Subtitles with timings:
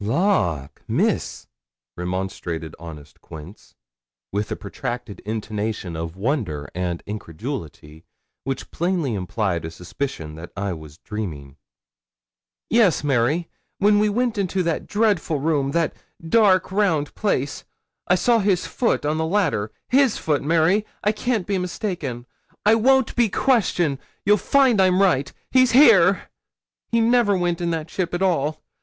[0.03, 1.45] 'Lawk, Miss!'
[1.95, 3.75] remonstrated honest Quince,
[4.31, 8.03] with a protracted intonation of wonder and incredulity,
[8.43, 11.55] which plainly implied a suspicion that I was dreaming.
[12.67, 13.47] 'Yes, Mary.
[13.77, 15.93] When we went into that dreadful room that
[16.27, 17.63] dark, round place
[18.07, 19.71] I saw his foot on the ladder.
[19.87, 22.25] His foot, Mary I can't be mistaken.
[22.65, 23.99] I won't be questioned.
[24.25, 25.31] You'll find I'm right.
[25.51, 26.31] He's here.
[26.87, 28.63] He never went in that ship at all.